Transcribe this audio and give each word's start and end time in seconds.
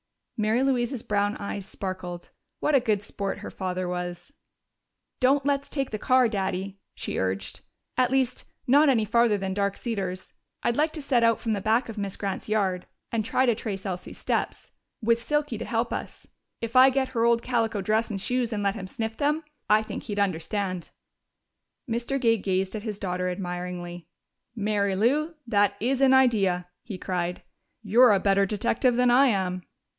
Mary 0.35 0.63
Louise's 0.63 1.03
brown 1.03 1.37
eyes 1.37 1.67
sparkled. 1.67 2.31
What 2.59 2.73
a 2.73 2.79
good 2.79 3.03
sport 3.03 3.37
her 3.37 3.51
father 3.51 3.87
was! 3.87 4.33
"Don't 5.19 5.45
let's 5.45 5.69
take 5.69 5.91
the 5.91 5.99
car, 5.99 6.27
Daddy," 6.27 6.79
she 6.95 7.19
urged. 7.19 7.61
"At 7.97 8.09
least, 8.09 8.45
not 8.65 8.89
any 8.89 9.05
farther 9.05 9.37
than 9.37 9.53
Dark 9.53 9.77
Cedars. 9.77 10.33
I'd 10.63 10.75
like 10.75 10.93
to 10.93 11.01
set 11.03 11.23
out 11.23 11.39
from 11.39 11.53
the 11.53 11.61
back 11.61 11.87
of 11.87 11.99
Miss 11.99 12.15
Grant's 12.15 12.49
yard 12.49 12.87
and 13.11 13.23
try 13.23 13.45
to 13.45 13.53
trace 13.53 13.85
Elsie's 13.85 14.17
steps 14.17 14.71
with 15.03 15.21
Silky 15.21 15.59
to 15.59 15.65
help 15.65 15.93
us. 15.93 16.25
If 16.61 16.75
I 16.75 16.89
get 16.89 17.09
her 17.09 17.23
old 17.23 17.43
calico 17.43 17.79
dress 17.79 18.09
and 18.09 18.19
shoes 18.19 18.51
and 18.51 18.63
let 18.63 18.73
him 18.73 18.87
sniff 18.87 19.15
them, 19.17 19.43
I 19.69 19.83
think 19.83 20.01
he'd 20.03 20.17
understand." 20.17 20.89
Mr. 21.87 22.19
Gay 22.19 22.37
gazed 22.39 22.75
at 22.75 22.81
his 22.81 22.97
daughter 22.97 23.29
admiringly. 23.29 24.07
"Mary 24.55 24.95
Lou, 24.95 25.35
that 25.45 25.75
is 25.79 26.01
an 26.01 26.15
idea!" 26.15 26.67
he 26.81 26.97
cried. 26.97 27.43
"You're 27.83 28.13
a 28.13 28.19
better 28.19 28.47
detective 28.47 28.95
than 28.95 29.11
I 29.11 29.27
am." 29.27 29.61